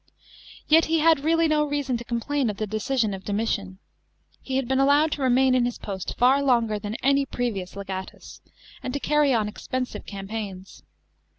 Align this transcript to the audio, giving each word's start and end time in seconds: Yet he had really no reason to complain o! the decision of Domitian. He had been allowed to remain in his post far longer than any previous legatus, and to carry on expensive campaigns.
Yet 0.67 0.85
he 0.85 0.97
had 1.01 1.23
really 1.23 1.47
no 1.47 1.63
reason 1.63 1.95
to 1.97 2.03
complain 2.03 2.49
o! 2.49 2.53
the 2.53 2.65
decision 2.65 3.13
of 3.13 3.23
Domitian. 3.23 3.77
He 4.41 4.55
had 4.55 4.67
been 4.67 4.79
allowed 4.79 5.11
to 5.11 5.21
remain 5.21 5.53
in 5.53 5.65
his 5.65 5.77
post 5.77 6.17
far 6.17 6.41
longer 6.41 6.79
than 6.79 6.95
any 7.03 7.23
previous 7.23 7.75
legatus, 7.75 8.41
and 8.81 8.93
to 8.95 8.99
carry 8.99 9.31
on 9.31 9.47
expensive 9.47 10.07
campaigns. 10.07 10.81